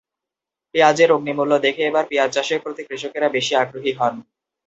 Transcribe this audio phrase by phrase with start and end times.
[0.75, 4.15] পেঁয়াজের অগ্নিমূল্য দেখে এবার পেঁয়াজ চাষের প্রতি কৃষকেরা বেশি আগ্রহী হন।